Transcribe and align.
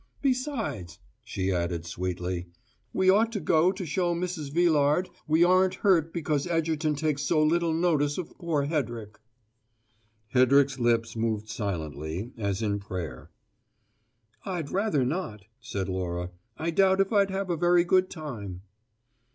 Besides," 0.23 0.97
she 1.23 1.51
added 1.51 1.85
sweetly, 1.85 2.47
"we 2.91 3.11
ought 3.11 3.31
to 3.33 3.39
go 3.39 3.71
to 3.71 3.85
show 3.85 4.15
Mrs. 4.15 4.51
Villard 4.51 5.09
we 5.27 5.43
aren't 5.43 5.75
hurt 5.85 6.11
because 6.11 6.47
Egerton 6.47 6.95
takes 6.95 7.21
so 7.21 7.43
little 7.43 7.71
notice 7.71 8.17
of 8.17 8.35
poor 8.39 8.63
Hedrick." 8.65 9.19
Hedrick's 10.33 10.79
lips 10.79 11.15
moved 11.15 11.49
silently, 11.49 12.31
as 12.35 12.63
in 12.63 12.79
prayer. 12.79 13.29
"I'd 14.43 14.71
rather 14.71 15.05
not," 15.05 15.43
said 15.59 15.87
Laura. 15.87 16.31
"I 16.57 16.71
doubt 16.71 16.99
if 16.99 17.13
I'd 17.13 17.29
have 17.29 17.51
a 17.51 17.55
very 17.55 17.83
good 17.83 18.09
time." 18.09 18.63